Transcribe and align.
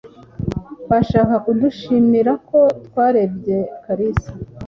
Bashaka 0.89 1.33
kudushimira 1.45 2.31
ko 2.49 2.59
twarebye 2.85 3.57
Kalisa. 3.83 4.31